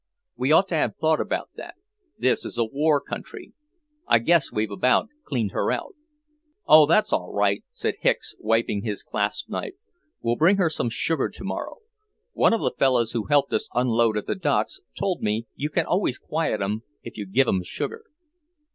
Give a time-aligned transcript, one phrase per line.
[0.35, 1.75] We ought to have thought about that;
[2.17, 3.53] this is a war country.
[4.07, 5.93] I guess we've about cleaned her out."
[6.65, 9.75] "Oh, that's all right," said Hicks wiping his clasp knife.
[10.19, 11.77] "We'll bring her some sugar tomorrow.
[12.33, 15.85] One of the fellows who helped us unload at the docks told me you can
[15.85, 18.05] always quiet 'em if you give 'em sugar."